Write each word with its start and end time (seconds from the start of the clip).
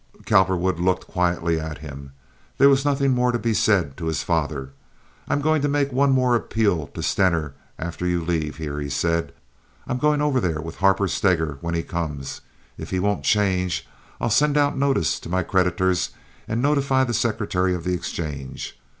Cowperwood 0.25 0.79
looked 0.79 1.05
quietly 1.05 1.59
at 1.59 1.77
him. 1.77 2.11
There 2.57 2.69
was 2.69 2.83
nothing 2.83 3.11
more 3.11 3.31
to 3.31 3.37
be 3.37 3.53
said 3.53 3.95
to 3.97 4.07
his 4.07 4.23
father. 4.23 4.71
"I'm 5.27 5.41
going 5.41 5.61
to 5.61 5.67
make 5.67 5.91
one 5.91 6.09
more 6.09 6.33
appeal 6.35 6.87
to 6.87 7.03
Stener 7.03 7.53
after 7.77 8.07
you 8.07 8.25
leave 8.25 8.57
here," 8.57 8.79
he 8.79 8.89
said. 8.89 9.31
"I'm 9.85 9.99
going 9.99 10.19
over 10.19 10.39
there 10.39 10.59
with 10.59 10.77
Harper 10.77 11.07
Steger 11.07 11.59
when 11.61 11.75
he 11.75 11.83
comes. 11.83 12.41
If 12.79 12.89
he 12.89 12.99
won't 12.99 13.23
change 13.23 13.87
I'll 14.19 14.31
send 14.31 14.57
out 14.57 14.75
notice 14.75 15.19
to 15.19 15.29
my 15.29 15.43
creditors, 15.43 16.09
and 16.47 16.63
notify 16.63 17.03
the 17.03 17.13
secretary 17.13 17.75
of 17.75 17.83
the 17.83 17.93
exchange. 17.93 18.79